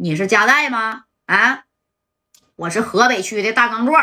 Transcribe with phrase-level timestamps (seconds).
[0.00, 1.06] 你是加代吗？
[1.26, 1.64] 啊，
[2.54, 3.98] 我是河北区的大钢座。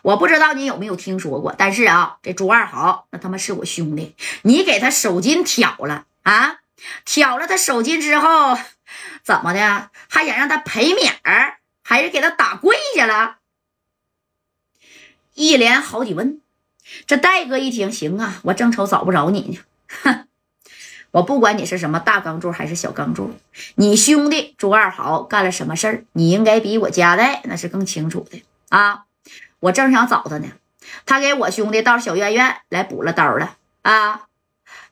[0.00, 6.60] 我不知道你有没有听说过，但是啊，这朱二豪那他妈是我兄弟，你给他手筋挑了啊？
[7.04, 8.56] 挑了他手筋之后，
[9.22, 9.90] 怎么的？
[10.08, 13.36] 还想让他赔面儿，还是给他打跪下了？
[15.34, 16.40] 一连好几问，
[17.06, 19.58] 这戴哥一听，行啊，我正愁找不着你呢。
[19.88, 20.25] 哼，
[21.10, 23.34] 我不管你是什么大钢柱还是小钢柱，
[23.76, 29.04] 你兄弟朱二豪干了什么事儿，你应该比我家代那是更清楚的啊。
[29.60, 30.48] 我正想找他呢，
[31.06, 34.26] 他给我兄弟到小院院来补了刀了啊。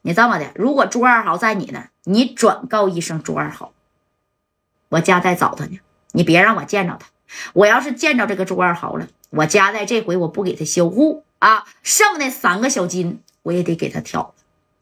[0.01, 3.73] 你这么的，如果朱二豪在你那，你转告一声朱二豪，
[4.89, 5.79] 我家代找他呢，
[6.11, 7.07] 你别让我见着他。
[7.53, 14.33] 我要是见着这个朱二豪了，我家代这回我不给他销户啊，剩那三个小金我也得给他挑了。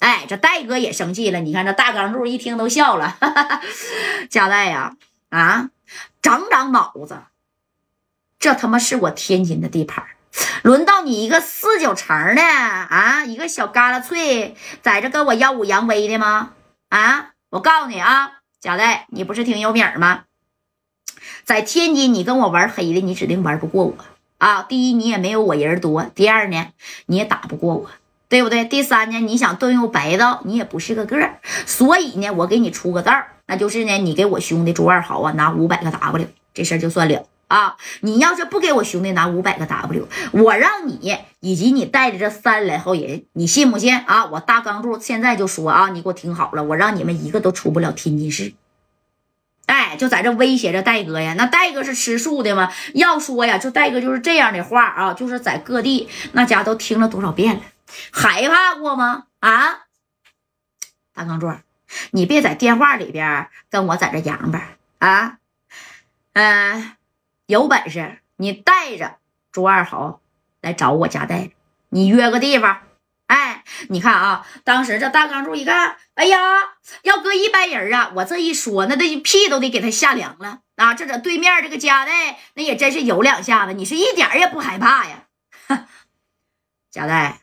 [0.03, 3.61] 哎，这戴哥也生气了，你看这大钢柱一听都笑了，哈哈哈
[4.29, 4.97] 家代呀，
[5.29, 5.69] 啊，
[6.21, 7.19] 长长脑子，
[8.37, 10.05] 这他妈是我天津的地盘，
[10.61, 16.51] 轮到你一个四九城的啊，一个小旮旯脆，在这跟我耀武扬威的吗？
[16.89, 20.25] 啊，我告诉你啊，贾代，你不是挺有名吗？
[21.45, 23.95] 在天津，你跟我玩黑的，你指定玩不过我
[24.37, 24.63] 啊！
[24.63, 26.73] 第一，你也没有我人多；第二呢，
[27.05, 27.89] 你也打不过我，
[28.33, 28.65] 对不对？
[28.65, 31.39] 第三呢，你想动用白道，你也不是个个儿。
[31.67, 33.13] 所以呢，我给你出个道
[33.45, 37.75] 那就是呢，你给我兄弟朱二豪啊拿五百个 W，这事儿就算了啊！
[37.99, 44.25] 你要是不给我兄弟拿五百个 W，我让你以及你带的这三来号人，你信不信啊？
[44.25, 48.53] 我大钢柱现在就说啊，你给我听好了，我让你们一个都出不了天津市。
[49.67, 51.35] 哎，就在这威胁着戴哥呀！
[51.37, 52.71] 那戴哥是吃素的吗？
[52.95, 57.61] 要说呀，就戴哥就是这样的话啊，就是在各地那家都听了多少遍了，
[58.11, 59.27] 害怕过吗？
[59.39, 59.85] 啊，
[61.13, 61.53] 大钢柱，
[62.11, 65.37] 你别在电话里边跟我在这洋吧啊！
[66.33, 66.95] 嗯，
[67.45, 69.17] 有本事你带着
[69.51, 70.21] 朱二豪
[70.61, 71.51] 来找我家带，
[71.89, 72.81] 你约个地方。
[73.27, 76.37] 哎，你看啊，当时这大钢柱一看，哎呀，
[77.03, 80.93] 要搁一般人啊，我这一说，那这屁都得给他吓凉了啊！
[80.93, 85.27] 这这对面这个家代，那也真是有两下子，你是一点也不害怕呀？
[86.91, 87.39] 家代，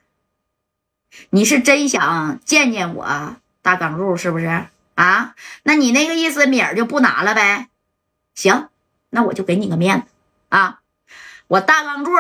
[1.31, 5.35] 你是真想见见我大钢柱是不是啊？
[5.63, 7.69] 那你那个意思，米儿就不拿了呗？
[8.35, 8.69] 行，
[9.11, 10.07] 那我就给你个面子
[10.49, 10.81] 啊！
[11.49, 12.13] 我大钢柱，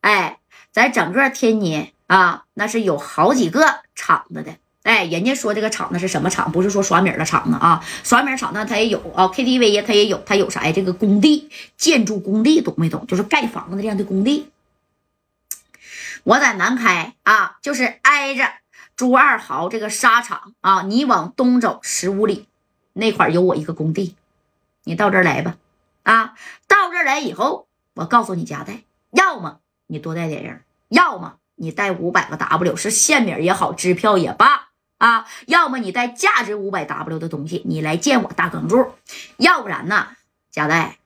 [0.00, 0.38] 哎，
[0.70, 1.92] 在整个天津。
[2.08, 6.52] 啊，那是有好几个厂子的，哎，人家说这个厂子是什么厂？
[6.52, 10.70] 不是说耍米的厂子啊，耍米厂子它也有啊，KTV 也，它也有，它有啥呀？
[10.70, 13.04] 这个工地，建筑工地，懂没懂？
[13.08, 14.48] 就是盖房子这样的工地。
[16.26, 18.50] 我在南开啊，就是挨着
[18.96, 22.48] 朱二豪这个沙场啊，你往东走十五里，
[22.94, 24.16] 那块有我一个工地，
[24.82, 25.56] 你到这儿来吧，
[26.02, 26.34] 啊，
[26.66, 28.82] 到这儿来以后，我告诉你家带，
[29.12, 31.36] 要么你多带点人，要么。
[31.58, 38.92] 你带五百个 W 是现米也好，支票也罢啊，要么你带价值五百 W 的东西，你来见我大钢柱，
[39.38, 40.08] 要不然呢，
[40.50, 40.98] 贾代，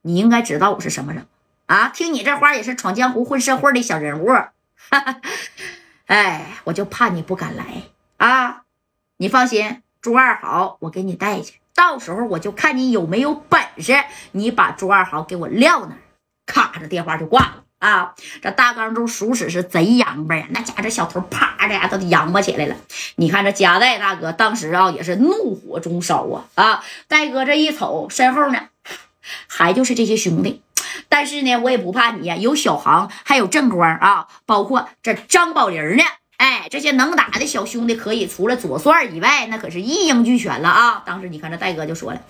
[0.00, 1.26] 你应该知道我是什么人
[1.66, 1.88] 啊？
[1.88, 4.30] 听你这话也是闯江湖混社会的小人物，
[4.90, 5.20] 哈 哈
[6.06, 7.64] 哎，我就怕你不敢来
[8.16, 8.62] 啊！
[9.18, 15.98] 你放心，朱二豪我给你带去，到时候我就看你有没有本事，你把朱二豪给我撂那儿，
[16.46, 17.64] 咔，这电话就挂了。
[17.78, 20.46] 啊，这大钢柱属实是贼洋巴呀！
[20.50, 22.74] 那家这小头啪的呀，都洋巴起来了。
[23.16, 26.44] 你看这夹带大哥当时啊，也是怒火中烧啊！
[26.56, 28.68] 啊，戴哥这一瞅身后呢，
[29.46, 30.62] 还就是这些兄弟。
[31.08, 36.04] 但是呢，我也不怕你呀，有小航，还有正光啊，包括这张宝林呢。
[36.36, 41.02] 哎，这些能打的小兄弟可以除了左帅以外，那可是一应俱全了啊！
[41.04, 42.22] 当时你看这戴哥就说了：“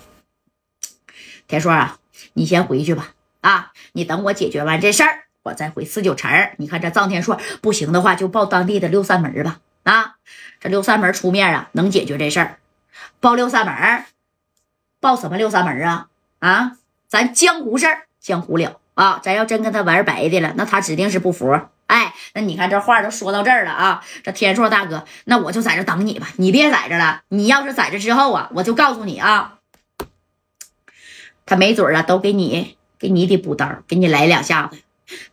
[1.46, 1.98] 田硕啊，
[2.32, 3.10] 你先回去吧。
[3.42, 9.60] 啊，你等我解决完这事儿。”我再回四九城，你看这臧天硕不行的话，就报当地的六扇门吧。
[9.82, 10.16] 啊，
[10.58, 12.58] 这六扇门出面啊，能解决这事儿。
[13.20, 14.04] 报六扇门，
[15.00, 16.08] 报什么六扇门啊？
[16.38, 16.78] 啊，
[17.08, 19.18] 咱江湖事儿，江湖了啊。
[19.22, 21.58] 咱要真跟他玩白的了，那他指定是不服。
[21.86, 24.04] 哎，那你看这话都说到这儿了啊。
[24.22, 27.22] 这天硕大哥，那我就在这等你吧，你别在这了。
[27.28, 29.54] 你要是在这之后啊，我就告诉你啊，
[31.46, 34.78] 他没准啊，都给你给你得补刀，给你来两下子。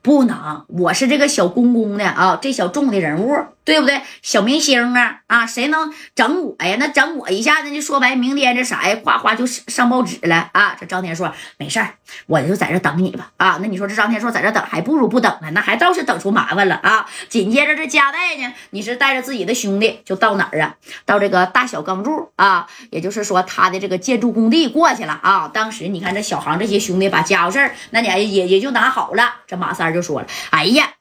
[0.02, 3.36] 不能，我是这个小公公的啊，这小众的人物
[3.66, 4.00] 对不对？
[4.22, 6.78] 小明星啊啊，谁能整我呀？
[6.80, 10.78] 那整我一下子就说白，明天这啥呀，哗哗就上报纸了啊！
[10.80, 11.96] 这张天硕没事儿，
[12.28, 13.58] 我就在这等你吧啊！
[13.60, 17.08] 那你说这张天硕在这等，还不如不等呢，那还倒是等出麻烦了啊！
[17.28, 20.76] 紧接着这加代呢，你是带着自己的兄弟就到哪儿啊？
[21.04, 25.50] 到这个大小钢柱啊，也就是说他的这个建筑工地过去了啊！
[25.52, 29.38] 当时你看这小航这些兄弟把家伙事儿，那你也也就拿好了。
[29.48, 30.92] 这马三就说了：“哎呀。”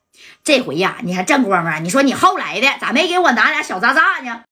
[0.45, 1.79] 这回呀，你还正光啊！
[1.79, 4.45] 你说你后来的咋没给我拿俩小渣渣呢？